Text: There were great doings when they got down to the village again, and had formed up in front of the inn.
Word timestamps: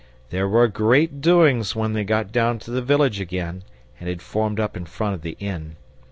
There 0.31 0.47
were 0.49 0.67
great 0.67 1.21
doings 1.21 1.75
when 1.75 1.93
they 1.93 2.03
got 2.03 2.31
down 2.31 2.57
to 2.61 2.71
the 2.71 2.81
village 2.81 3.19
again, 3.21 3.63
and 3.99 4.09
had 4.09 4.19
formed 4.23 4.59
up 4.59 4.75
in 4.75 4.85
front 4.85 5.13
of 5.13 5.21
the 5.21 5.37
inn. 5.39 5.75